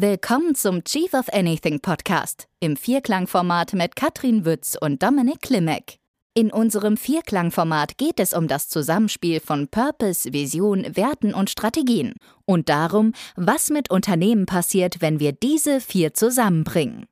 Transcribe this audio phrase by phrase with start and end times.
[0.00, 5.96] Willkommen zum Chief of Anything Podcast im Vierklangformat mit Katrin Wütz und Dominik Klimek.
[6.34, 12.14] In unserem Vierklangformat geht es um das Zusammenspiel von Purpose, Vision, Werten und Strategien
[12.44, 17.06] und darum, was mit Unternehmen passiert, wenn wir diese vier zusammenbringen.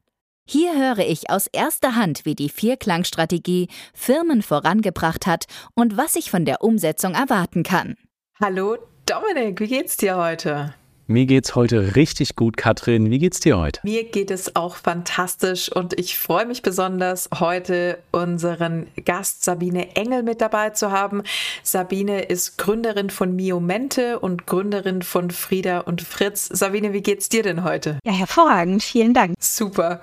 [0.48, 6.30] Hier höre ich aus erster Hand, wie die Vierklangstrategie Firmen vorangebracht hat und was ich
[6.30, 7.96] von der Umsetzung erwarten kann.
[8.40, 10.72] Hallo Dominik, wie geht's dir heute?
[11.08, 13.10] Mir geht's heute richtig gut, Katrin.
[13.10, 13.78] Wie geht's dir heute?
[13.84, 20.24] Mir geht es auch fantastisch und ich freue mich besonders, heute unseren Gast Sabine Engel
[20.24, 21.22] mit dabei zu haben.
[21.62, 26.48] Sabine ist Gründerin von Miomente und Gründerin von Frieda und Fritz.
[26.52, 28.00] Sabine, wie geht's dir denn heute?
[28.04, 28.82] Ja, hervorragend.
[28.82, 29.34] Vielen Dank.
[29.38, 30.00] Super.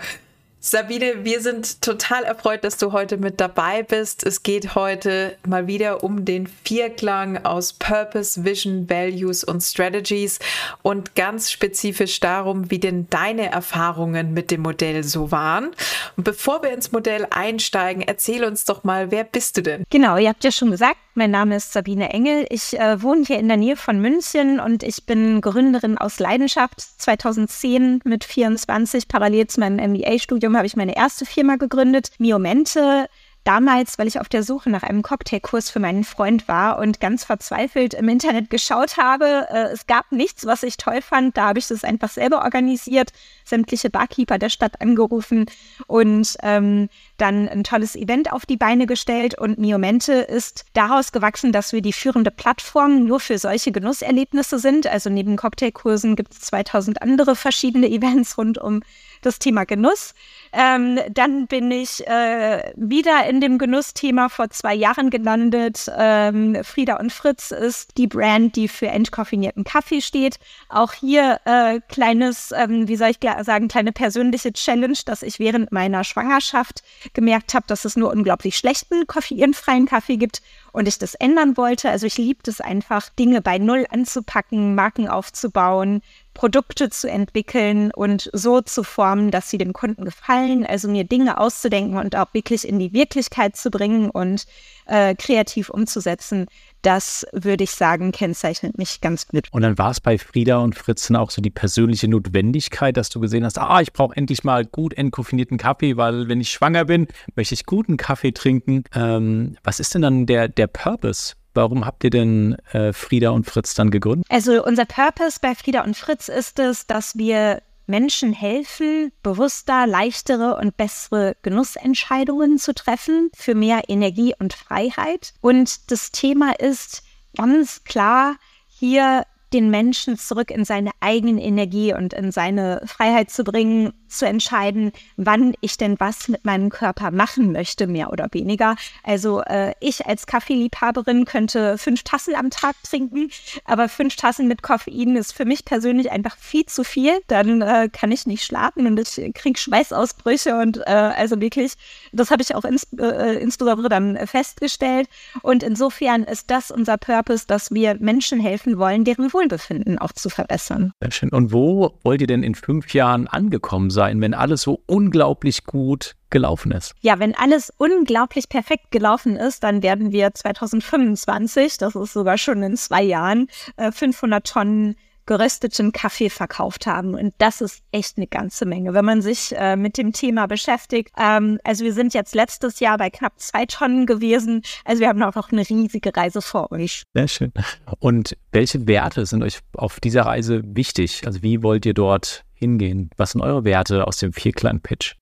[0.65, 4.25] Sabine, wir sind total erfreut, dass du heute mit dabei bist.
[4.25, 10.39] Es geht heute mal wieder um den Vierklang aus Purpose, Vision, Values und Strategies
[10.81, 15.71] und ganz spezifisch darum, wie denn deine Erfahrungen mit dem Modell so waren.
[16.15, 19.83] Und bevor wir ins Modell einsteigen, erzähl uns doch mal, wer bist du denn?
[19.89, 22.45] Genau, ihr habt ja schon gesagt, mein Name ist Sabine Engel.
[22.49, 26.79] Ich äh, wohne hier in der Nähe von München und ich bin Gründerin aus Leidenschaft.
[26.79, 33.07] 2010 mit 24 parallel zu meinem MBA-Studium habe ich meine erste Firma gegründet, Miomente
[33.43, 37.25] damals, weil ich auf der Suche nach einem Cocktailkurs für meinen Freund war und ganz
[37.25, 39.47] verzweifelt im Internet geschaut habe.
[39.49, 41.37] Äh, es gab nichts, was ich toll fand.
[41.37, 43.11] Da habe ich das einfach selber organisiert,
[43.53, 45.45] sämtliche Barkeeper der Stadt angerufen
[45.85, 49.37] und ähm, dann ein tolles Event auf die Beine gestellt.
[49.37, 54.87] Und Miomente ist daraus gewachsen, dass wir die führende Plattform nur für solche Genusserlebnisse sind.
[54.87, 58.81] Also neben Cocktailkursen gibt es 2000 andere verschiedene Events rund um
[59.21, 60.15] das Thema Genuss.
[60.51, 65.91] Ähm, dann bin ich äh, wieder in dem Genussthema vor zwei Jahren gelandet.
[65.95, 70.39] Ähm, Frieda und Fritz ist die Brand, die für entkoffinierten Kaffee steht.
[70.69, 75.71] Auch hier äh, kleines, ähm, wie soll ich sagen, kleine persönliche Challenge, dass ich während
[75.71, 76.83] meiner Schwangerschaft
[77.13, 81.89] gemerkt habe, dass es nur unglaublich schlechten koffeinfreien Kaffee gibt und ich das ändern wollte.
[81.89, 86.01] Also ich liebte es einfach, Dinge bei Null anzupacken, Marken aufzubauen,
[86.33, 90.65] Produkte zu entwickeln und so zu formen, dass sie dem Kunden gefallen.
[90.65, 94.45] Also mir Dinge auszudenken und auch wirklich in die Wirklichkeit zu bringen und
[94.85, 96.47] äh, kreativ umzusetzen.
[96.81, 99.47] Das würde ich sagen, kennzeichnet mich ganz gut.
[99.51, 103.19] Und dann war es bei Frieda und Fritzen auch so die persönliche Notwendigkeit, dass du
[103.21, 107.07] gesehen hast, ah, ich brauche endlich mal gut entkoffinierten Kaffee, weil wenn ich schwanger bin,
[107.35, 108.83] möchte ich guten Kaffee trinken.
[108.93, 113.45] Ähm, was ist denn dann der, der Purpose Warum habt ihr denn äh, Frieda und
[113.45, 114.25] Fritz dann gegründet?
[114.29, 120.55] Also unser Purpose bei Frieda und Fritz ist es, dass wir Menschen helfen, bewusster, leichtere
[120.55, 125.33] und bessere Genussentscheidungen zu treffen für mehr Energie und Freiheit.
[125.41, 127.03] Und das Thema ist
[127.35, 128.35] ganz klar,
[128.67, 134.25] hier den Menschen zurück in seine eigene Energie und in seine Freiheit zu bringen, zu
[134.25, 138.75] entscheiden, wann ich denn was mit meinem Körper machen möchte, mehr oder weniger.
[139.03, 143.29] Also äh, ich als Kaffeeliebhaberin könnte fünf Tassen am Tag trinken,
[143.65, 147.19] aber fünf Tassen mit Koffein ist für mich persönlich einfach viel zu viel.
[147.27, 151.73] Dann äh, kann ich nicht schlafen und ich kriege Schweißausbrüche und äh, also wirklich,
[152.11, 155.07] das habe ich auch ins, äh, insbesondere dann festgestellt.
[155.41, 160.29] Und insofern ist das unser Purpose, dass wir Menschen helfen wollen, deren Wohlbefinden auch zu
[160.29, 160.93] verbessern.
[161.01, 161.29] Sehr schön.
[161.29, 164.21] Und wo wollt ihr denn in fünf Jahren angekommen sein?
[164.21, 166.93] wenn alles so unglaublich gut gelaufen ist?
[167.01, 172.63] Ja, wenn alles unglaublich perfekt gelaufen ist, dann werden wir 2025, das ist sogar schon
[172.63, 174.95] in zwei Jahren, 500 äh, Tonnen
[175.25, 177.15] gerösteten Kaffee verkauft haben.
[177.15, 181.11] Und das ist echt eine ganze Menge, wenn man sich äh, mit dem Thema beschäftigt.
[181.17, 184.61] Ähm, also wir sind jetzt letztes Jahr bei knapp zwei Tonnen gewesen.
[184.85, 187.03] Also wir haben auch noch eine riesige Reise vor euch.
[187.13, 187.53] Sehr schön.
[187.99, 191.23] Und welche Werte sind euch auf dieser Reise wichtig?
[191.25, 193.09] Also wie wollt ihr dort hingehen?
[193.17, 195.15] Was sind eure Werte aus dem Vierklang-Pitch?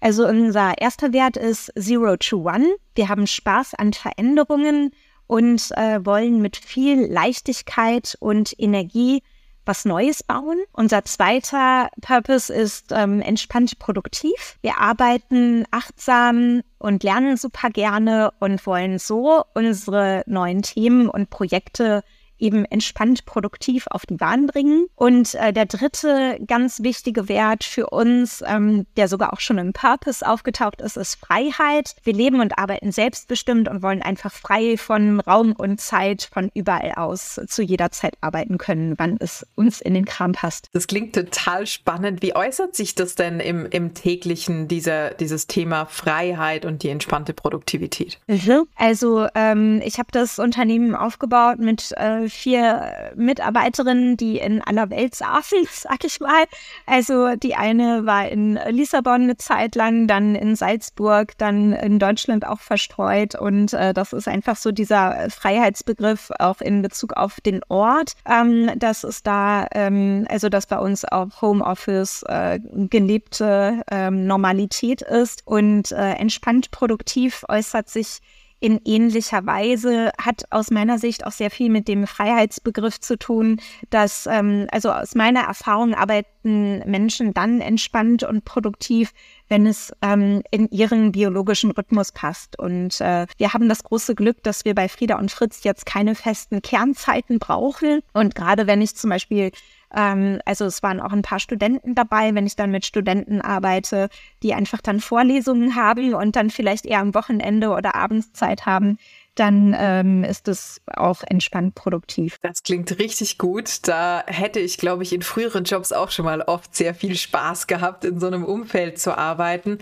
[0.00, 2.76] Also unser erster Wert ist Zero to One.
[2.94, 4.92] Wir haben Spaß an Veränderungen
[5.26, 9.22] und äh, wollen mit viel Leichtigkeit und Energie
[9.66, 10.58] was Neues bauen.
[10.72, 14.58] Unser zweiter Purpose ist ähm, entspannt produktiv.
[14.62, 22.02] Wir arbeiten achtsam und lernen super gerne und wollen so unsere neuen Themen und Projekte
[22.38, 24.86] eben entspannt produktiv auf die Bahn bringen.
[24.94, 29.72] Und äh, der dritte ganz wichtige Wert für uns, ähm, der sogar auch schon im
[29.72, 31.96] Purpose aufgetaucht ist, ist Freiheit.
[32.02, 36.92] Wir leben und arbeiten selbstbestimmt und wollen einfach frei von Raum und Zeit von überall
[36.96, 40.68] aus zu jeder Zeit arbeiten können, wann es uns in den Kram passt.
[40.72, 42.22] Das klingt total spannend.
[42.22, 47.32] Wie äußert sich das denn im, im täglichen, dieser, dieses Thema Freiheit und die entspannte
[47.32, 48.18] Produktivität?
[48.26, 48.66] Mhm.
[48.76, 54.90] Also ähm, ich habe das Unternehmen aufgebaut mit äh, äh, vier Mitarbeiterinnen, die in aller
[54.90, 56.44] Welt saßen, sag ich mal.
[56.86, 62.46] Also die eine war in Lissabon eine Zeit lang, dann in Salzburg, dann in Deutschland
[62.46, 63.34] auch verstreut.
[63.34, 68.70] Und äh, das ist einfach so dieser Freiheitsbegriff auch in Bezug auf den Ort, ähm,
[68.78, 75.42] dass es da, ähm, also dass bei uns auch Homeoffice äh, gelebte ähm, Normalität ist
[75.46, 78.20] und äh, entspannt produktiv äußert sich
[78.60, 83.60] in ähnlicher Weise, hat aus meiner Sicht auch sehr viel mit dem Freiheitsbegriff zu tun,
[83.90, 89.12] dass, ähm, also aus meiner Erfahrung arbeiten Menschen dann entspannt und produktiv,
[89.48, 92.58] wenn es ähm, in ihren biologischen Rhythmus passt.
[92.58, 96.14] Und äh, wir haben das große Glück, dass wir bei Frieda und Fritz jetzt keine
[96.14, 98.00] festen Kernzeiten brauchen.
[98.14, 99.50] Und gerade wenn ich zum Beispiel
[99.96, 104.08] ähm, also es waren auch ein paar Studenten dabei, wenn ich dann mit Studenten arbeite,
[104.42, 108.98] die einfach dann Vorlesungen haben und dann vielleicht eher am Wochenende oder abends Zeit haben,
[109.36, 112.38] dann ähm, ist es auch entspannt produktiv.
[112.42, 113.86] Das klingt richtig gut.
[113.86, 117.66] Da hätte ich, glaube ich, in früheren Jobs auch schon mal oft sehr viel Spaß
[117.66, 119.78] gehabt, in so einem Umfeld zu arbeiten.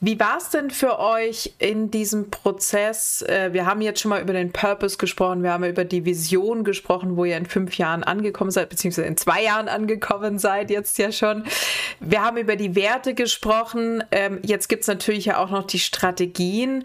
[0.00, 3.22] Wie war es denn für euch in diesem Prozess?
[3.22, 6.64] Äh, wir haben jetzt schon mal über den Purpose gesprochen, wir haben über die Vision
[6.64, 10.98] gesprochen, wo ihr in fünf Jahren angekommen seid, beziehungsweise in zwei Jahren angekommen seid, jetzt
[10.98, 11.44] ja schon.
[12.00, 14.02] Wir haben über die Werte gesprochen.
[14.10, 16.84] Ähm, jetzt gibt es natürlich ja auch noch die Strategien.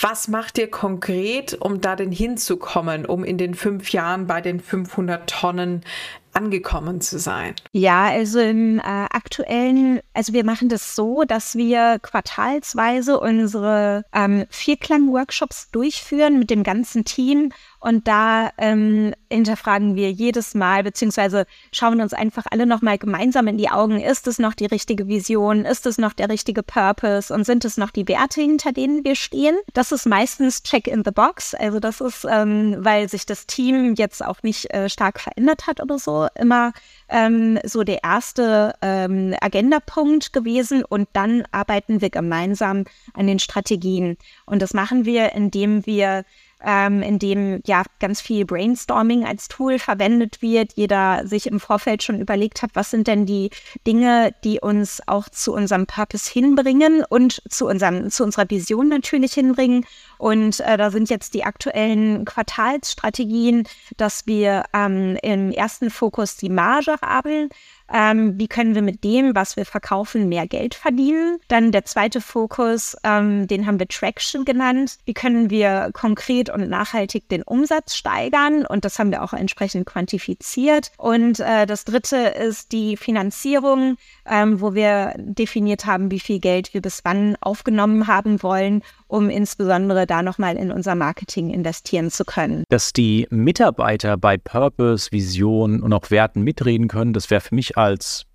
[0.00, 4.58] Was macht ihr konkret, um da denn hinzukommen, um in den fünf Jahren bei den
[4.58, 5.84] 500 Tonnen
[6.32, 7.54] angekommen zu sein?
[7.70, 14.46] Ja, also im äh, aktuellen, also wir machen das so, dass wir quartalsweise unsere ähm,
[14.50, 17.52] Vierklang-Workshops durchführen mit dem ganzen Team
[17.84, 23.58] und da ähm, hinterfragen wir jedes Mal, beziehungsweise schauen uns einfach alle nochmal gemeinsam in
[23.58, 24.00] die Augen.
[24.00, 25.66] Ist es noch die richtige Vision?
[25.66, 27.32] Ist es noch der richtige Purpose?
[27.32, 29.54] Und sind es noch die Werte, hinter denen wir stehen?
[29.74, 31.52] Das ist meistens Check in the Box.
[31.52, 35.82] Also das ist, ähm, weil sich das Team jetzt auch nicht äh, stark verändert hat
[35.82, 36.72] oder so, immer
[37.10, 40.86] ähm, so der erste ähm, Agendapunkt gewesen.
[40.86, 44.16] Und dann arbeiten wir gemeinsam an den Strategien.
[44.46, 46.24] Und das machen wir, indem wir
[46.64, 50.72] ähm, in dem ja ganz viel Brainstorming als Tool verwendet wird.
[50.74, 53.50] Jeder sich im Vorfeld schon überlegt hat, was sind denn die
[53.86, 59.34] Dinge, die uns auch zu unserem Purpose hinbringen und zu, unserem, zu unserer Vision natürlich
[59.34, 59.86] hinbringen.
[60.18, 66.50] Und äh, da sind jetzt die aktuellen Quartalsstrategien, dass wir ähm, im ersten Fokus die
[66.50, 67.48] Marge haben.
[67.92, 71.38] Ähm, wie können wir mit dem, was wir verkaufen, mehr Geld verdienen?
[71.48, 74.98] Dann der zweite Fokus, ähm, den haben wir Traction genannt.
[75.04, 78.64] Wie können wir konkret und nachhaltig den Umsatz steigern?
[78.66, 80.92] Und das haben wir auch entsprechend quantifiziert.
[80.96, 83.96] Und äh, das dritte ist die Finanzierung,
[84.26, 88.82] ähm, wo wir definiert haben, wie viel Geld wir bis wann aufgenommen haben wollen
[89.14, 92.64] um insbesondere da nochmal in unser Marketing investieren zu können.
[92.68, 97.78] Dass die Mitarbeiter bei Purpose, Vision und auch Werten mitreden können, das wäre für mich
[97.78, 98.26] als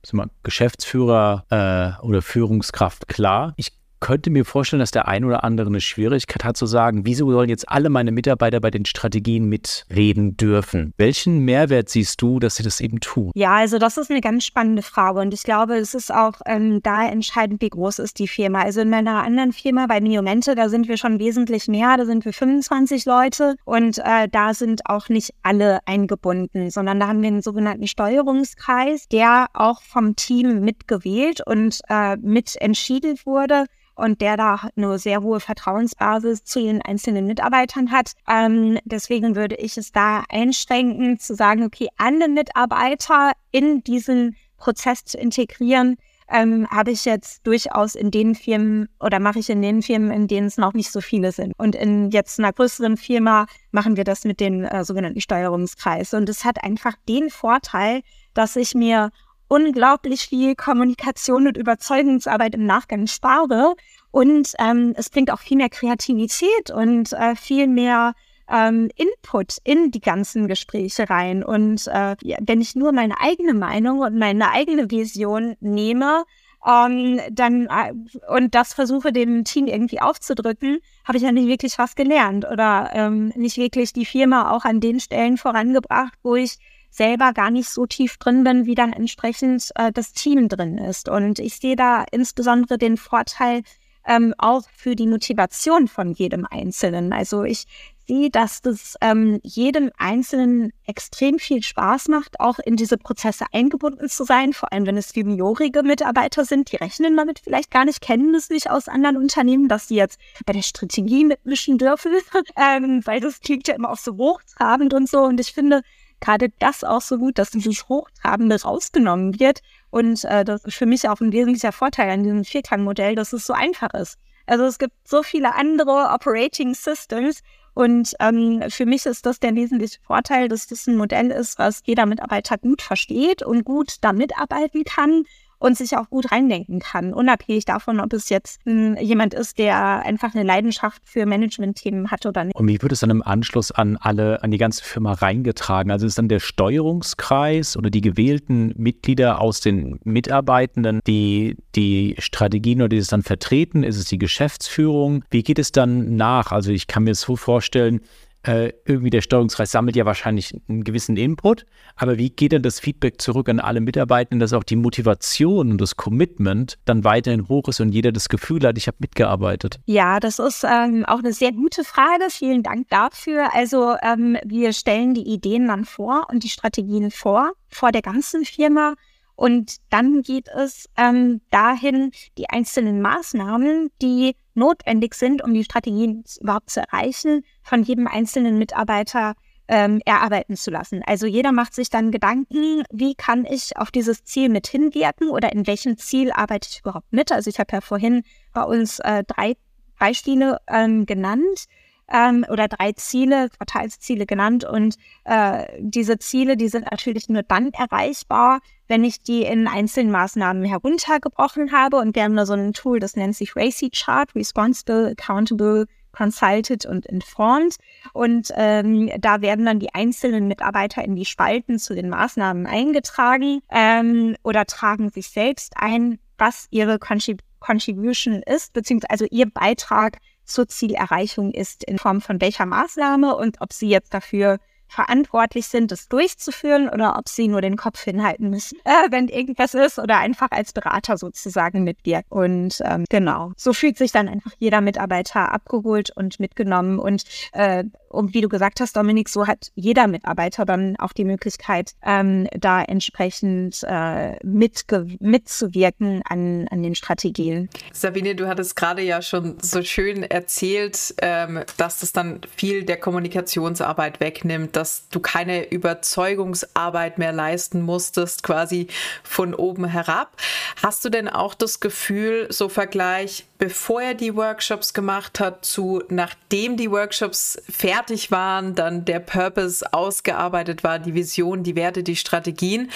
[0.43, 3.53] Geschäftsführer äh, oder Führungskraft klar.
[3.57, 7.31] Ich könnte mir vorstellen, dass der ein oder andere eine Schwierigkeit hat zu sagen, wieso
[7.31, 10.93] sollen jetzt alle meine Mitarbeiter bei den Strategien mitreden dürfen?
[10.97, 13.31] Welchen Mehrwert siehst du, dass sie das eben tun?
[13.35, 16.81] Ja, also das ist eine ganz spannende Frage und ich glaube, es ist auch ähm,
[16.83, 18.61] da entscheidend, wie groß ist die Firma.
[18.61, 22.25] Also in meiner anderen Firma bei Niomente, da sind wir schon wesentlich mehr, da sind
[22.25, 27.27] wir 25 Leute und äh, da sind auch nicht alle eingebunden, sondern da haben wir
[27.27, 33.65] einen sogenannten Steuerungskreis, der auch vom Team mitgewählt und äh, mit entschieden wurde
[33.99, 38.13] und der da eine sehr hohe Vertrauensbasis zu den einzelnen Mitarbeitern hat.
[38.27, 45.05] Ähm, deswegen würde ich es da einschränken, zu sagen, okay, alle Mitarbeiter in diesen Prozess
[45.05, 45.97] zu integrieren,
[46.31, 50.27] ähm, habe ich jetzt durchaus in den Firmen oder mache ich in den Firmen, in
[50.27, 51.53] denen es noch nicht so viele sind.
[51.57, 56.13] Und in jetzt einer größeren Firma machen wir das mit den äh, sogenannten Steuerungskreis.
[56.13, 58.01] Und es hat einfach den Vorteil,
[58.33, 59.09] dass ich mir
[59.49, 63.75] unglaublich viel Kommunikation und Überzeugungsarbeit im Nachgang spare.
[64.11, 68.13] Und ähm, es bringt auch viel mehr Kreativität und äh, viel mehr
[68.49, 71.43] ähm, Input in die ganzen Gespräche rein.
[71.43, 76.23] Und äh, wenn ich nur meine eigene Meinung und meine eigene Vision nehme,
[76.65, 77.93] ähm, dann äh,
[78.33, 82.89] und das versuche dem Team irgendwie aufzudrücken, habe ich ja nicht wirklich was gelernt oder
[82.93, 86.57] ähm, nicht wirklich die Firma auch an den Stellen vorangebracht, wo ich
[86.89, 91.09] selber gar nicht so tief drin bin, wie dann entsprechend äh, das Team drin ist.
[91.09, 93.63] Und ich sehe da insbesondere den Vorteil,
[94.05, 97.13] ähm, auch für die Motivation von jedem Einzelnen.
[97.13, 97.65] Also ich
[98.07, 104.09] sehe, dass das ähm, jedem Einzelnen extrem viel Spaß macht, auch in diese Prozesse eingebunden
[104.09, 108.01] zu sein, vor allem wenn es juniorige Mitarbeiter sind, die rechnen damit vielleicht gar nicht,
[108.01, 112.13] kennen es nicht aus anderen Unternehmen, dass sie jetzt bei der Strategie mitmischen dürfen,
[112.57, 115.19] ähm, weil das klingt ja immer auch so hochtrabend und so.
[115.19, 115.83] Und ich finde
[116.19, 119.61] gerade das auch so gut, dass dieses Hochtrabende rausgenommen wird.
[119.89, 123.45] Und äh, das ist für mich auch ein wesentlicher Vorteil an diesem Vierklang-Modell, dass es
[123.45, 124.17] so einfach ist.
[124.45, 127.41] Also es gibt so viele andere Operating Systems,
[127.79, 131.81] und ähm, für mich ist das der wesentliche Vorteil, dass das ein Modell ist, was
[131.85, 135.23] jeder Mitarbeiter gut versteht und gut da mitarbeiten kann
[135.59, 140.03] und sich auch gut reindenken kann, unabhängig davon, ob es jetzt hm, jemand ist, der
[140.05, 142.55] einfach eine Leidenschaft für Management-Themen hat oder nicht.
[142.55, 145.91] Und wie wird es dann im Anschluss an alle, an die ganze Firma reingetragen?
[145.91, 152.81] Also ist dann der Steuerungskreis oder die gewählten Mitglieder aus den Mitarbeitenden, die die Strategien
[152.81, 153.83] oder die es dann vertreten?
[153.83, 155.23] Ist es die Geschäftsführung?
[155.29, 156.51] Wie geht es dann nach?
[156.51, 158.01] Also ich kann mir so vorstellen,
[158.43, 161.65] äh, irgendwie der Steuerungskreis sammelt ja wahrscheinlich einen gewissen Input,
[161.95, 165.81] aber wie geht denn das Feedback zurück an alle Mitarbeitenden, dass auch die Motivation und
[165.81, 169.79] das Commitment dann weiterhin hoch ist und jeder das Gefühl hat, ich habe mitgearbeitet?
[169.85, 172.29] Ja, das ist ähm, auch eine sehr gute Frage.
[172.29, 173.53] Vielen Dank dafür.
[173.53, 178.45] Also ähm, wir stellen die Ideen dann vor und die Strategien vor, vor der ganzen
[178.45, 178.95] Firma.
[179.39, 186.25] Und dann geht es ähm, dahin, die einzelnen Maßnahmen, die notwendig sind, um die Strategien
[186.41, 189.35] überhaupt zu erreichen, von jedem einzelnen Mitarbeiter
[189.69, 191.03] ähm, erarbeiten zu lassen.
[191.05, 195.53] Also jeder macht sich dann Gedanken, wie kann ich auf dieses Ziel mit hinwirken oder
[195.53, 197.31] in welchem Ziel arbeite ich überhaupt mit.
[197.31, 199.55] Also ich habe ja vorhin bei uns äh, drei
[199.97, 201.63] Beispiele ähm, genannt
[202.11, 204.63] ähm, oder drei Ziele, Quartalsziele genannt.
[204.63, 210.11] Und äh, diese Ziele, die sind natürlich nur dann erreichbar, wenn ich die in einzelnen
[210.11, 211.97] Maßnahmen heruntergebrochen habe.
[211.97, 216.85] Und wir haben da so ein Tool, das nennt sich RACI Chart, Responsible, Accountable, Consulted
[216.85, 217.75] und Informed.
[218.13, 223.61] Und ähm, da werden dann die einzelnen Mitarbeiter in die Spalten zu den Maßnahmen eingetragen
[223.69, 230.19] ähm, oder tragen sich selbst ein, was ihre Contrib Contribution ist, beziehungsweise also ihr Beitrag
[230.49, 235.91] zur Zielerreichung ist in Form von welcher Maßnahme und ob sie jetzt dafür verantwortlich sind,
[235.91, 240.17] das durchzuführen oder ob sie nur den Kopf hinhalten müssen, äh, wenn irgendwas ist oder
[240.17, 242.25] einfach als Berater sozusagen mitwirken.
[242.29, 246.99] Und ähm, genau, so fühlt sich dann einfach jeder Mitarbeiter abgeholt und mitgenommen.
[246.99, 251.25] Und, äh, und wie du gesagt hast, Dominik, so hat jeder Mitarbeiter dann auch die
[251.25, 257.69] Möglichkeit, ähm, da entsprechend äh, mitzuwirken an, an den Strategien.
[257.93, 262.97] Sabine, du hattest gerade ja schon so schön erzählt, ähm, dass das dann viel der
[262.97, 268.87] Kommunikationsarbeit wegnimmt, dass du keine Überzeugungsarbeit mehr leisten musstest, quasi
[269.23, 270.35] von oben herab.
[270.81, 276.01] Hast du denn auch das Gefühl, so Vergleich, bevor er die Workshops gemacht hat, zu
[276.09, 282.15] nachdem die Workshops fertig waren, dann der Purpose ausgearbeitet war, die Vision, die Werte, die
[282.15, 282.89] Strategien,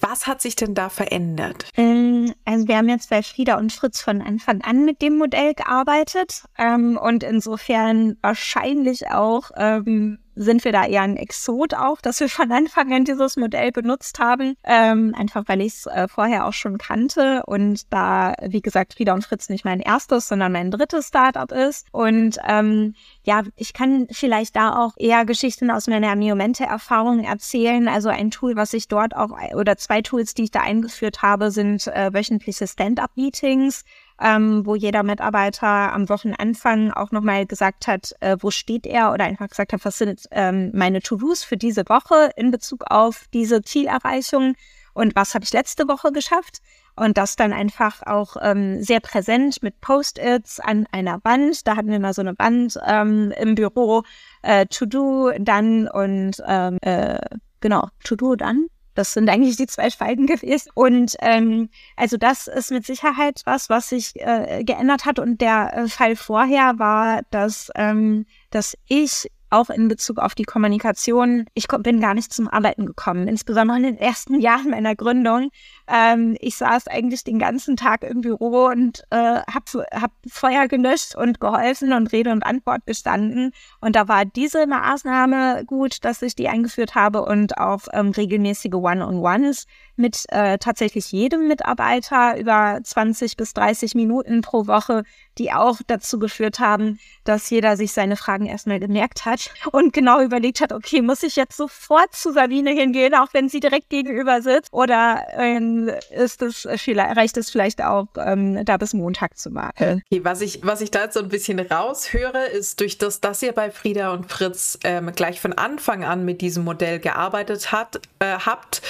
[0.00, 1.70] was hat sich denn da verändert?
[1.76, 5.54] Ähm, also wir haben jetzt bei Frieda und Fritz von Anfang an mit dem Modell
[5.54, 12.20] gearbeitet ähm, und insofern wahrscheinlich auch ähm, sind wir da eher ein Exot auch, dass
[12.20, 14.54] wir von Anfang an dieses Modell benutzt haben.
[14.64, 19.14] Ähm, einfach weil ich es äh, vorher auch schon kannte und da, wie gesagt, Frieda
[19.14, 21.86] und Fritz nicht mein erstes, sondern mein drittes Startup ist.
[21.90, 27.88] Und ähm, ja, ich kann vielleicht da auch eher Geschichten aus meiner Miomente-Erfahrung erzählen.
[27.88, 31.50] Also ein Tool, was ich dort auch, oder zwei Tools, die ich da eingeführt habe,
[31.50, 33.84] sind äh, wöchentliche Stand-up-Meetings
[34.20, 39.24] ähm, wo jeder Mitarbeiter am Wochenanfang auch nochmal gesagt hat, äh, wo steht er oder
[39.24, 43.62] einfach gesagt hat, was sind ähm, meine To-Dos für diese Woche in Bezug auf diese
[43.62, 44.54] Zielerreichung
[44.94, 46.62] und was habe ich letzte Woche geschafft.
[46.98, 51.66] Und das dann einfach auch ähm, sehr präsent mit Post-its an einer Wand.
[51.66, 54.02] Da hatten wir mal so eine Wand ähm, im Büro,
[54.40, 57.18] äh, To-Do dann und ähm, äh,
[57.60, 60.70] genau, To-Do dann das sind eigentlich die zwei Spalten gewesen.
[60.74, 65.18] Und ähm, also das ist mit Sicherheit was, was sich äh, geändert hat.
[65.18, 70.44] Und der äh, Fall vorher war, dass, ähm, dass ich auch in Bezug auf die
[70.44, 75.50] Kommunikation, ich bin gar nicht zum Arbeiten gekommen, insbesondere in den ersten Jahren meiner Gründung.
[75.88, 81.16] Ähm, ich saß eigentlich den ganzen Tag im Büro und äh, habe hab Feuer gelöscht
[81.16, 83.52] und geholfen und Rede und Antwort gestanden.
[83.80, 88.74] Und da war diese Maßnahme gut, dass ich die eingeführt habe und auch ähm, regelmäßige
[88.74, 89.66] One-on-Ones
[89.96, 95.04] mit äh, tatsächlich jedem Mitarbeiter über 20 bis 30 Minuten pro Woche,
[95.38, 100.20] die auch dazu geführt haben, dass jeder sich seine Fragen erstmal gemerkt hat und genau
[100.22, 104.42] überlegt hat, okay, muss ich jetzt sofort zu Sabine hingehen, auch wenn sie direkt gegenüber
[104.42, 104.72] sitzt?
[104.72, 110.02] Oder ähm, ist es vielleicht, reicht es vielleicht auch, ähm, da bis Montag zu warten?
[110.10, 113.42] Okay, was ich, was ich da jetzt so ein bisschen raushöre, ist durch das, dass
[113.42, 118.00] ihr bei Frieda und Fritz ähm, gleich von Anfang an mit diesem Modell gearbeitet hat,
[118.18, 118.82] äh, habt,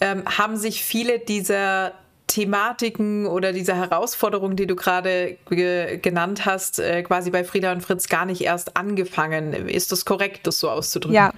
[0.00, 1.92] ähm, haben sich viele dieser
[2.28, 7.80] Thematiken oder diese Herausforderungen, die du gerade ge genannt hast, äh, quasi bei Frieda und
[7.80, 9.52] Fritz gar nicht erst angefangen.
[9.68, 11.14] Ist das korrekt, das so auszudrücken?
[11.14, 11.32] Ja,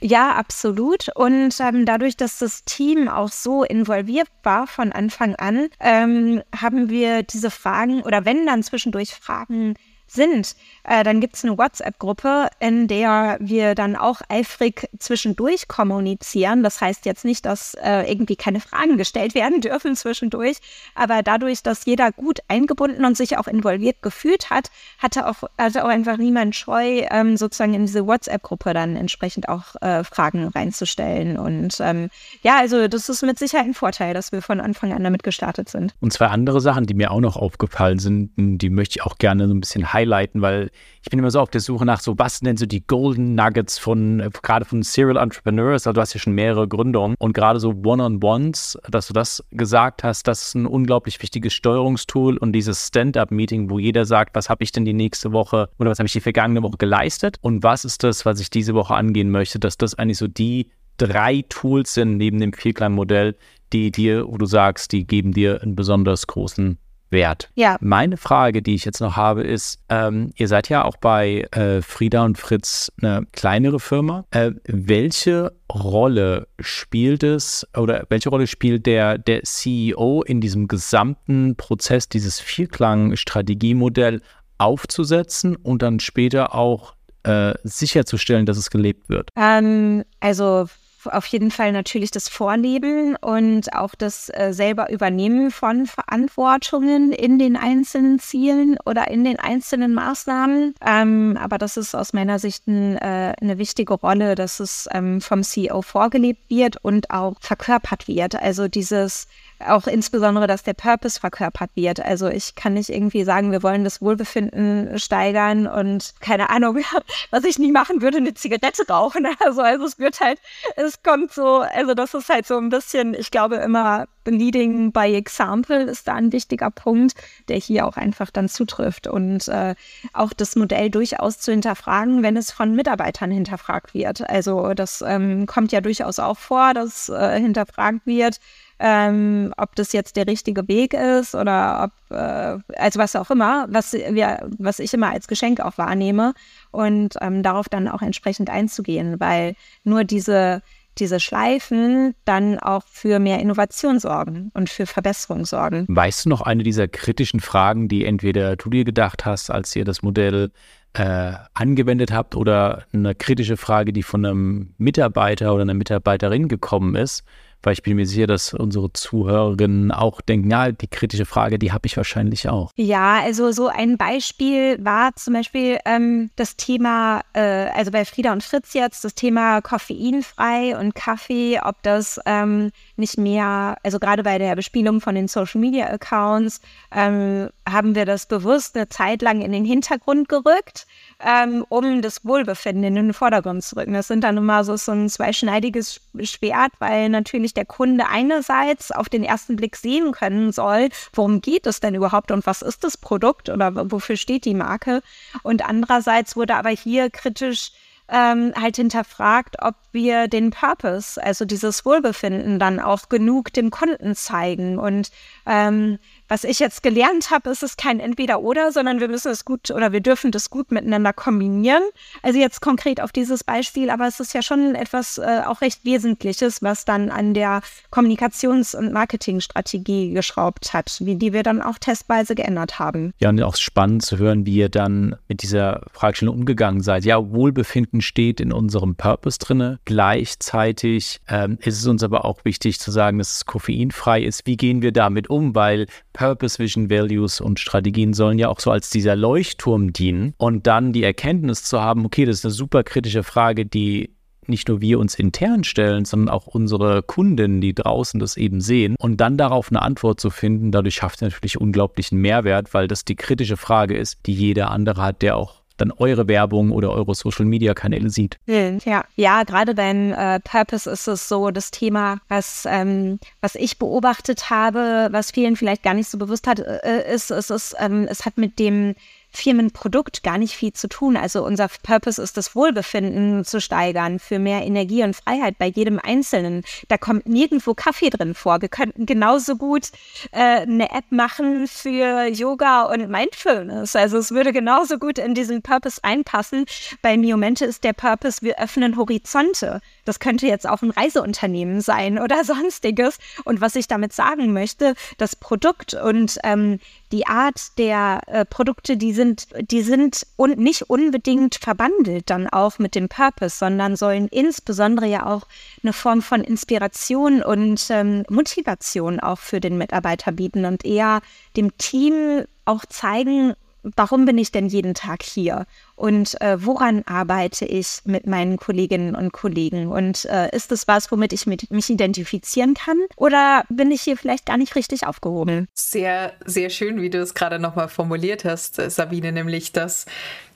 [0.00, 1.08] ja, absolut.
[1.16, 6.88] Und ähm, dadurch, dass das Team auch so involviert war von Anfang an, ähm, haben
[6.88, 9.74] wir diese Fragen oder wenn dann zwischendurch Fragen
[10.08, 16.62] sind, äh, dann gibt es eine WhatsApp-Gruppe, in der wir dann auch eifrig zwischendurch kommunizieren.
[16.62, 20.56] Das heißt jetzt nicht, dass äh, irgendwie keine Fragen gestellt werden dürfen zwischendurch,
[20.94, 25.84] aber dadurch, dass jeder gut eingebunden und sich auch involviert gefühlt hat, hatte auch, hatte
[25.84, 31.36] auch einfach niemand Scheu, ähm, sozusagen in diese WhatsApp-Gruppe dann entsprechend auch äh, Fragen reinzustellen.
[31.36, 32.08] Und ähm,
[32.42, 35.68] ja, also das ist mit Sicherheit ein Vorteil, dass wir von Anfang an damit gestartet
[35.68, 35.94] sind.
[36.00, 39.48] Und zwei andere Sachen, die mir auch noch aufgefallen sind, die möchte ich auch gerne
[39.48, 40.70] so ein bisschen highlighten, weil
[41.02, 43.34] ich bin immer so auf der Suche nach so, was sind denn so die Golden
[43.34, 47.32] Nuggets von, äh, gerade von Serial Entrepreneurs, also du hast ja schon mehrere Gründungen und
[47.32, 52.52] gerade so One-on-Ones, dass du das gesagt hast, das ist ein unglaublich wichtiges Steuerungstool und
[52.52, 56.06] dieses Stand-up-Meeting, wo jeder sagt, was habe ich denn die nächste Woche oder was habe
[56.06, 59.58] ich die vergangene Woche geleistet und was ist das, was ich diese Woche angehen möchte,
[59.58, 63.36] dass das eigentlich so die drei Tools sind neben dem Vielklein-Modell,
[63.72, 66.78] die dir, wo du sagst, die geben dir einen besonders großen
[67.10, 67.50] wert.
[67.54, 67.76] Ja.
[67.80, 71.82] Meine Frage, die ich jetzt noch habe, ist, ähm, ihr seid ja auch bei äh,
[71.82, 74.24] Frieda und Fritz eine kleinere Firma.
[74.30, 81.56] Äh, welche Rolle spielt es oder welche Rolle spielt der, der CEO in diesem gesamten
[81.56, 84.20] Prozess, dieses Vierklang-Strategiemodell
[84.58, 89.30] aufzusetzen und dann später auch äh, sicherzustellen, dass es gelebt wird?
[89.36, 90.66] Ähm, also
[91.08, 97.38] auf jeden Fall natürlich das Vorleben und auch das äh, selber Übernehmen von Verantwortungen in
[97.38, 100.74] den einzelnen Zielen oder in den einzelnen Maßnahmen.
[100.84, 105.20] Ähm, aber das ist aus meiner Sicht ein, äh, eine wichtige Rolle, dass es ähm,
[105.20, 108.34] vom CEO vorgelebt wird und auch verkörpert wird.
[108.36, 109.26] Also dieses
[109.66, 112.00] auch insbesondere, dass der Purpose verkörpert wird.
[112.00, 116.78] Also ich kann nicht irgendwie sagen, wir wollen das Wohlbefinden steigern und keine Ahnung,
[117.30, 119.26] was ich nie machen würde, eine Zigarette rauchen.
[119.40, 120.40] Also, also es wird halt,
[120.76, 125.14] es kommt so, also das ist halt so ein bisschen, ich glaube immer, Leading by
[125.14, 127.14] Example ist da ein wichtiger Punkt,
[127.48, 129.74] der hier auch einfach dann zutrifft und äh,
[130.12, 134.28] auch das Modell durchaus zu hinterfragen, wenn es von Mitarbeitern hinterfragt wird.
[134.28, 138.38] Also das ähm, kommt ja durchaus auch vor, dass äh, hinterfragt wird,
[138.78, 143.66] ähm, ob das jetzt der richtige Weg ist oder ob, äh, also was auch immer,
[143.68, 146.34] was, wir, was ich immer als Geschenk auch wahrnehme
[146.70, 150.62] und ähm, darauf dann auch entsprechend einzugehen, weil nur diese,
[150.98, 155.86] diese Schleifen dann auch für mehr Innovation sorgen und für Verbesserung sorgen.
[155.88, 159.84] Weißt du noch eine dieser kritischen Fragen, die entweder du dir gedacht hast, als ihr
[159.84, 160.50] das Modell
[160.94, 166.96] äh, angewendet habt oder eine kritische Frage, die von einem Mitarbeiter oder einer Mitarbeiterin gekommen
[166.96, 167.24] ist,
[167.62, 171.72] weil ich bin mir sicher, dass unsere Zuhörerinnen auch denken, ja, die kritische Frage, die
[171.72, 172.72] habe ich wahrscheinlich auch.
[172.76, 178.32] Ja, also so ein Beispiel war zum Beispiel ähm, das Thema, äh, also bei Frieda
[178.32, 184.22] und Fritz jetzt, das Thema koffeinfrei und Kaffee, ob das ähm, nicht mehr, also gerade
[184.22, 186.60] bei der Bespielung von den Social Media Accounts,
[186.92, 190.86] ähm, haben wir das bewusst eine Zeit lang in den Hintergrund gerückt
[191.20, 193.92] ähm, um das Wohlbefinden in den Vordergrund zu rücken.
[193.92, 199.08] Das sind dann immer so, so ein zweischneidiges Schwert, weil natürlich der Kunde einerseits auf
[199.08, 202.96] den ersten Blick sehen können soll, worum geht es denn überhaupt und was ist das
[202.96, 205.02] Produkt oder wofür steht die Marke.
[205.42, 207.72] Und andererseits wurde aber hier kritisch
[208.08, 214.14] ähm, halt hinterfragt, ob wir den Purpose, also dieses Wohlbefinden, dann auch genug dem Kunden
[214.14, 214.78] zeigen.
[214.78, 215.10] Und
[215.46, 219.70] ähm, was ich jetzt gelernt habe, ist es kein Entweder-Oder, sondern wir müssen es gut
[219.70, 221.82] oder wir dürfen das gut miteinander kombinieren.
[222.22, 225.84] Also jetzt konkret auf dieses Beispiel, aber es ist ja schon etwas äh, auch recht
[225.84, 231.78] Wesentliches, was dann an der Kommunikations- und Marketingstrategie geschraubt hat, wie die wir dann auch
[231.78, 233.12] testweise geändert haben.
[233.18, 237.04] Ja, und auch spannend zu hören, wie ihr dann mit dieser Fragestellung umgegangen seid.
[237.04, 239.78] Ja, Wohlbefinden steht in unserem Purpose drinne.
[239.84, 244.46] Gleichzeitig ähm, ist es uns aber auch wichtig zu sagen, dass es koffeinfrei ist.
[244.46, 245.54] Wie gehen wir damit um?
[245.54, 245.86] Weil
[246.18, 250.34] Purpose, Vision, Values und Strategien sollen ja auch so als dieser Leuchtturm dienen.
[250.36, 254.10] Und dann die Erkenntnis zu haben, okay, das ist eine super kritische Frage, die
[254.48, 258.96] nicht nur wir uns intern stellen, sondern auch unsere Kunden, die draußen das eben sehen.
[258.98, 263.04] Und dann darauf eine Antwort zu finden, dadurch schafft es natürlich unglaublichen Mehrwert, weil das
[263.04, 267.14] die kritische Frage ist, die jeder andere hat, der auch dann eure Werbung oder eure
[267.14, 268.38] Social-Media-Kanäle sieht.
[268.46, 273.54] Hm, ja, ja gerade beim äh, Purpose ist es so das Thema, was, ähm, was
[273.54, 277.74] ich beobachtet habe, was vielen vielleicht gar nicht so bewusst hat, äh, ist, ist, ist
[277.78, 278.94] ähm, es hat mit dem
[279.30, 281.16] Firmenprodukt gar nicht viel zu tun.
[281.16, 285.98] Also unser Purpose ist das Wohlbefinden zu steigern, für mehr Energie und Freiheit bei jedem
[285.98, 286.64] Einzelnen.
[286.88, 288.60] Da kommt nirgendwo Kaffee drin vor.
[288.60, 289.90] Wir könnten genauso gut
[290.32, 293.94] äh, eine App machen für Yoga und Mindfulness.
[293.94, 296.64] Also es würde genauso gut in diesen Purpose einpassen.
[297.02, 299.80] Bei Miomente ist der Purpose, wir öffnen Horizonte.
[300.04, 303.18] Das könnte jetzt auch ein Reiseunternehmen sein oder sonstiges.
[303.44, 306.80] Und was ich damit sagen möchte, das Produkt und ähm,
[307.12, 312.78] die Art der äh, Produkte, die sind, die sind un nicht unbedingt verbandelt dann auch
[312.78, 315.46] mit dem Purpose, sondern sollen insbesondere ja auch
[315.82, 321.20] eine Form von Inspiration und ähm, Motivation auch für den Mitarbeiter bieten und eher
[321.56, 325.66] dem Team auch zeigen, warum bin ich denn jeden Tag hier?
[325.98, 329.88] Und äh, woran arbeite ich mit meinen Kolleginnen und Kollegen?
[329.88, 332.98] Und äh, ist es was, womit ich mit, mich identifizieren kann?
[333.16, 335.66] Oder bin ich hier vielleicht gar nicht richtig aufgehoben?
[335.74, 340.06] Sehr, sehr schön, wie du es gerade nochmal formuliert hast, Sabine, nämlich, dass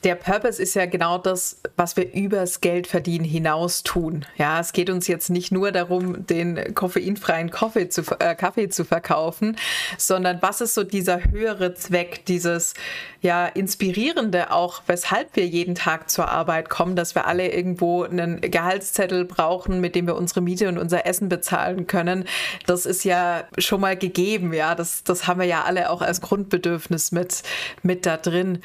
[0.04, 4.26] der Purpose ist ja genau das, was wir übers Geld verdienen hinaus tun.
[4.36, 8.84] Ja, es geht uns jetzt nicht nur darum, den koffeinfreien Kaffee zu, äh, Kaffee zu
[8.84, 9.56] verkaufen,
[9.98, 12.74] sondern was ist so dieser höhere Zweck, dieses
[13.20, 18.40] ja inspirierende auch, weshalb wir jeden Tag zur Arbeit kommen, dass wir alle irgendwo einen
[18.40, 22.24] Gehaltszettel brauchen, mit dem wir unsere Miete und unser Essen bezahlen können.
[22.66, 24.74] Das ist ja schon mal gegeben, ja.
[24.74, 27.42] Das, das haben wir ja alle auch als Grundbedürfnis mit,
[27.82, 28.60] mit da drin.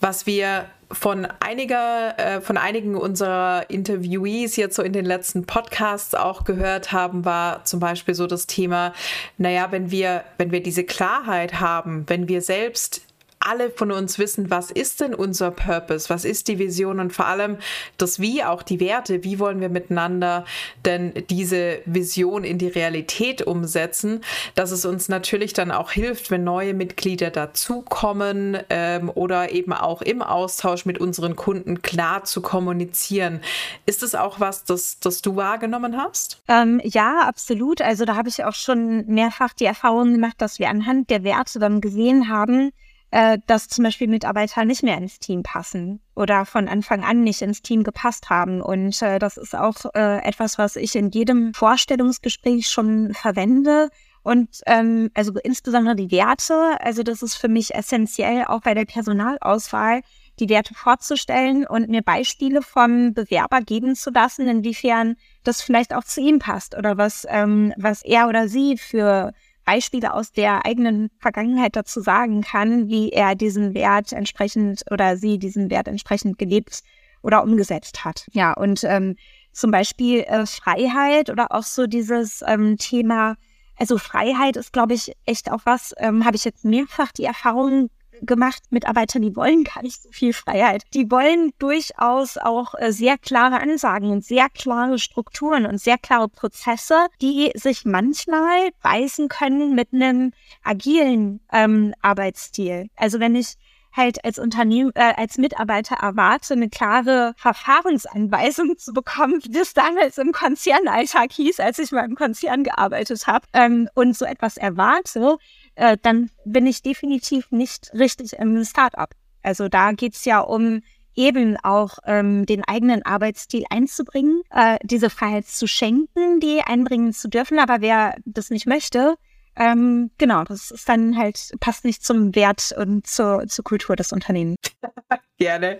[0.00, 6.14] Was wir von einiger, äh, von einigen unserer Interviewees jetzt so in den letzten Podcasts
[6.14, 8.92] auch gehört haben, war zum Beispiel so das Thema,
[9.38, 13.02] naja, wenn wir, wenn wir diese Klarheit haben, wenn wir selbst
[13.44, 17.26] alle von uns wissen, was ist denn unser Purpose, was ist die Vision und vor
[17.26, 17.58] allem
[17.98, 20.44] das Wie, auch die Werte, wie wollen wir miteinander
[20.84, 24.20] denn diese Vision in die Realität umsetzen,
[24.54, 30.02] dass es uns natürlich dann auch hilft, wenn neue Mitglieder dazukommen ähm, oder eben auch
[30.02, 33.40] im Austausch mit unseren Kunden klar zu kommunizieren.
[33.86, 36.42] Ist es auch was, das, das du wahrgenommen hast?
[36.48, 37.80] Ähm, ja, absolut.
[37.82, 41.58] Also da habe ich auch schon mehrfach die Erfahrung gemacht, dass wir anhand der Werte
[41.58, 42.72] dann gesehen haben,
[43.14, 47.42] äh, dass zum Beispiel Mitarbeiter nicht mehr ins Team passen oder von Anfang an nicht
[47.42, 48.60] ins Team gepasst haben.
[48.60, 53.90] Und äh, das ist auch äh, etwas, was ich in jedem Vorstellungsgespräch schon verwende.
[54.24, 58.84] Und ähm, also insbesondere die Werte, also das ist für mich essentiell auch bei der
[58.84, 60.00] Personalauswahl,
[60.40, 66.02] die Werte vorzustellen und mir Beispiele vom Bewerber geben zu lassen, inwiefern das vielleicht auch
[66.02, 69.32] zu ihm passt oder was, ähm, was er oder sie für
[69.64, 75.38] Beispiele aus der eigenen Vergangenheit dazu sagen kann, wie er diesen Wert entsprechend oder sie
[75.38, 76.82] diesen Wert entsprechend gelebt
[77.22, 78.26] oder umgesetzt hat.
[78.32, 79.16] Ja, und ähm,
[79.52, 83.36] zum Beispiel äh, Freiheit oder auch so dieses ähm, Thema,
[83.78, 87.90] also Freiheit ist, glaube ich, echt auch was, ähm, habe ich jetzt mehrfach die Erfahrung
[88.22, 90.82] gemacht, Mitarbeiter, die wollen gar nicht so viel Freiheit.
[90.94, 96.28] Die wollen durchaus auch äh, sehr klare Ansagen und sehr klare Strukturen und sehr klare
[96.28, 102.88] Prozesse, die sich manchmal beißen können mit einem agilen ähm, Arbeitsstil.
[102.96, 103.54] Also wenn ich
[103.94, 110.18] halt als Unternehmen, äh, als Mitarbeiter erwarte, eine klare Verfahrensanweisung zu bekommen, wie das damals
[110.18, 115.38] im Konzernalltag hieß, als ich mal im Konzern gearbeitet habe, ähm, und so etwas erwarte,
[115.76, 119.10] äh, dann bin ich definitiv nicht richtig im Startup.
[119.42, 120.82] Also da geht's ja um
[121.16, 127.28] eben auch ähm, den eigenen Arbeitsstil einzubringen, äh, diese Freiheit zu schenken, die einbringen zu
[127.28, 127.58] dürfen.
[127.58, 129.14] Aber wer das nicht möchte,
[129.56, 134.12] ähm, genau, das ist dann halt, passt nicht zum Wert und zur, zur Kultur des
[134.12, 134.58] Unternehmens.
[135.38, 135.78] Gerne.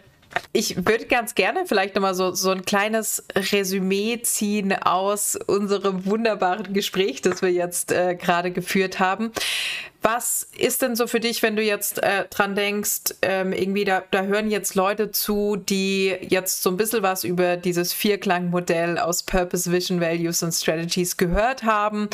[0.52, 6.72] Ich würde ganz gerne vielleicht nochmal so, so ein kleines Resümee ziehen aus unserem wunderbaren
[6.72, 9.32] Gespräch, das wir jetzt äh, gerade geführt haben.
[10.02, 14.02] Was ist denn so für dich, wenn du jetzt äh, dran denkst, ähm, irgendwie da,
[14.10, 19.22] da hören jetzt Leute zu, die jetzt so ein bisschen was über dieses Vierklang-Modell aus
[19.22, 22.10] Purpose, Vision, Values und Strategies gehört haben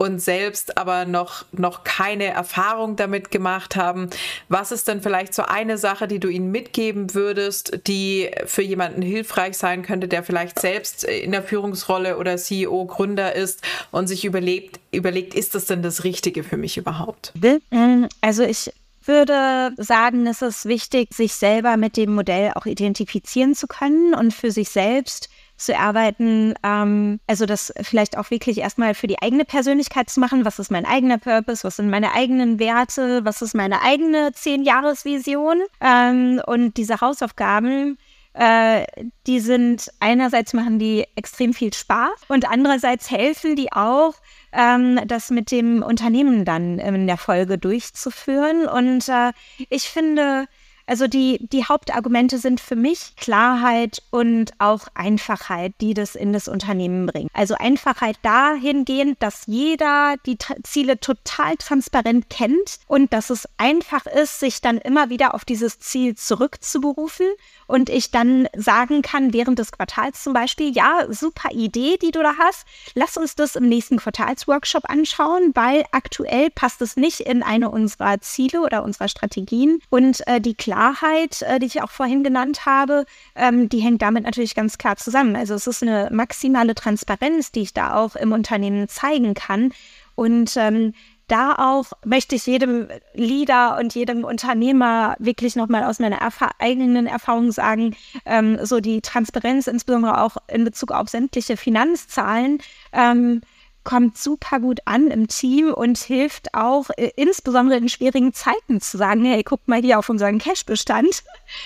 [0.00, 4.08] und selbst aber noch, noch keine Erfahrung damit gemacht haben.
[4.48, 9.02] Was ist denn vielleicht so eine Sache, die du ihnen mitgeben würdest, die für jemanden
[9.02, 13.60] hilfreich sein könnte, der vielleicht selbst in der Führungsrolle oder CEO, Gründer ist
[13.90, 17.34] und sich überlegt, überlegt, ist das denn das Richtige für mich überhaupt?
[17.70, 18.72] Ähm, also ich
[19.04, 24.32] würde sagen, es ist wichtig, sich selber mit dem Modell auch identifizieren zu können und
[24.32, 25.28] für sich selbst
[25.60, 30.44] zu erarbeiten, ähm, also das vielleicht auch wirklich erstmal für die eigene Persönlichkeit zu machen.
[30.44, 31.64] Was ist mein eigener Purpose?
[31.64, 33.24] Was sind meine eigenen Werte?
[33.24, 35.62] Was ist meine eigene Zehn-Jahres-Vision?
[35.80, 37.98] Ähm, und diese Hausaufgaben,
[38.32, 38.86] äh,
[39.26, 44.14] die sind einerseits machen die extrem viel Spaß und andererseits helfen die auch,
[44.52, 48.66] ähm, das mit dem Unternehmen dann in der Folge durchzuführen.
[48.66, 49.32] Und äh,
[49.68, 50.46] ich finde,
[50.90, 56.48] also die, die Hauptargumente sind für mich Klarheit und auch Einfachheit, die das in das
[56.48, 57.30] Unternehmen bringt.
[57.32, 64.40] Also Einfachheit dahingehend, dass jeder die Ziele total transparent kennt und dass es einfach ist,
[64.40, 67.26] sich dann immer wieder auf dieses Ziel zurückzuberufen
[67.70, 72.22] und ich dann sagen kann, während des Quartals zum Beispiel, ja, super Idee, die du
[72.22, 77.42] da hast, lass uns das im nächsten Quartalsworkshop anschauen, weil aktuell passt es nicht in
[77.42, 82.24] eine unserer Ziele oder unserer Strategien und äh, die Klarheit äh, die ich auch vorhin
[82.24, 83.04] genannt habe,
[83.34, 85.36] ähm, die hängt damit natürlich ganz klar zusammen.
[85.36, 89.72] Also es ist eine maximale Transparenz, die ich da auch im Unternehmen zeigen kann.
[90.14, 90.94] Und ähm,
[91.30, 97.06] da auch möchte ich jedem Leader und jedem Unternehmer wirklich nochmal aus meiner Erfa eigenen
[97.06, 102.58] Erfahrung sagen, ähm, so die Transparenz, insbesondere auch in Bezug auf sämtliche Finanzzahlen,
[102.92, 103.42] ähm,
[103.84, 108.96] kommt super gut an im Team und hilft auch äh, insbesondere in schwierigen Zeiten zu
[108.96, 111.22] sagen, hey, guckt mal hier auf unseren Cashbestand.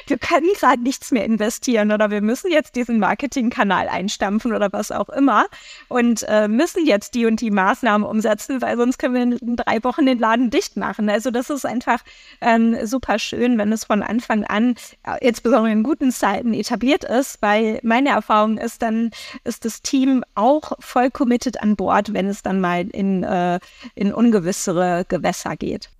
[0.07, 4.91] Wir können gerade nichts mehr investieren oder wir müssen jetzt diesen Marketingkanal einstampfen oder was
[4.91, 5.47] auch immer
[5.89, 9.83] und äh, müssen jetzt die und die Maßnahmen umsetzen, weil sonst können wir in drei
[9.85, 11.09] Wochen den Laden dicht machen.
[11.09, 12.01] Also das ist einfach
[12.41, 17.43] ähm, super schön, wenn es von Anfang an, äh, insbesondere in guten Zeiten, etabliert ist,
[17.43, 19.11] weil meine Erfahrung ist, dann
[19.45, 23.59] ist das Team auch voll committed an Bord wenn es dann mal in, äh,
[23.95, 25.91] in ungewissere Gewässer geht.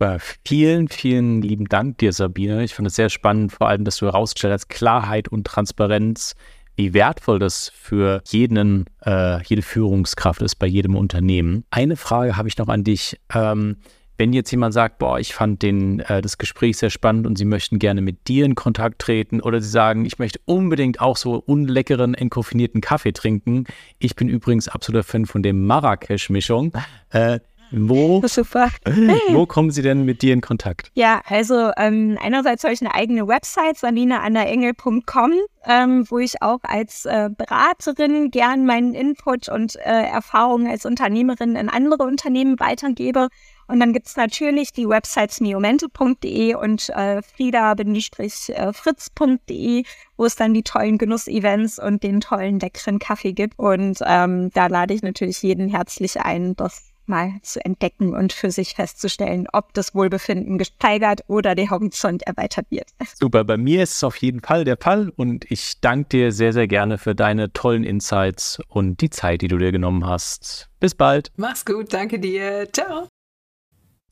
[0.45, 2.65] Vielen, vielen lieben Dank dir, Sabine.
[2.65, 6.35] Ich fand es sehr spannend, vor allem, dass du herausgestellt hast, Klarheit und Transparenz
[6.77, 11.65] wie wertvoll das für jeden, äh, jede Führungskraft ist bei jedem Unternehmen.
[11.71, 13.21] Eine Frage habe ich noch an dich.
[13.33, 13.77] Ähm,
[14.17, 17.45] wenn jetzt jemand sagt, boah, ich fand den, äh, das Gespräch sehr spannend und Sie
[17.45, 21.35] möchten gerne mit dir in Kontakt treten oder Sie sagen, ich möchte unbedingt auch so
[21.35, 23.65] unleckeren, entkoffinierten Kaffee trinken.
[23.99, 26.73] Ich bin übrigens absoluter Fan von der Marrakesch-Mischung.
[27.11, 27.41] Äh,
[27.77, 28.23] wo,
[29.29, 30.91] wo kommen Sie denn mit dir in Kontakt?
[30.95, 35.33] Ja, also ähm, einerseits habe ich eine eigene Website, salineannaengel.com,
[35.67, 41.57] ähm, wo ich auch als äh, Beraterin gern meinen Input und äh, Erfahrungen als Unternehmerin
[41.57, 43.29] in andere Unternehmen weitergebe.
[43.67, 49.85] Und dann gibt es natürlich die Websites neomente.de und äh, frieda-fritz.de,
[50.17, 53.59] wo es dann die tollen Genussevents und den tollen leckeren Kaffee gibt.
[53.59, 58.51] Und ähm, da lade ich natürlich jeden herzlich ein, das mal zu entdecken und für
[58.51, 62.89] sich festzustellen, ob das Wohlbefinden gesteigert oder der Horizont erweitert wird.
[63.19, 66.53] Super, bei mir ist es auf jeden Fall der Fall und ich danke dir sehr,
[66.53, 70.69] sehr gerne für deine tollen Insights und die Zeit, die du dir genommen hast.
[70.81, 71.31] Bis bald.
[71.37, 72.69] Mach's gut, danke dir.
[72.73, 73.09] Ciao.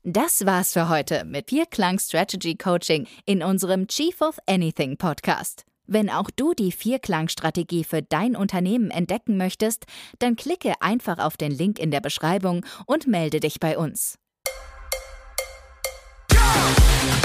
[0.05, 5.63] Das war's für heute mit Vierklang Strategy Coaching in unserem Chief of Anything Podcast.
[5.87, 9.85] Wenn auch du die Vierklang-Strategie für dein Unternehmen entdecken möchtest,
[10.19, 14.17] dann klicke einfach auf den Link in der Beschreibung und melde dich bei uns.
[16.29, 17.22] Go!